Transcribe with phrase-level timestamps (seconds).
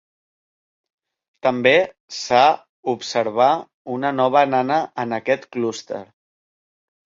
[1.47, 1.73] També
[2.21, 2.47] s'ha
[2.95, 3.53] observar
[3.99, 6.05] una nova nana en aquest clúster.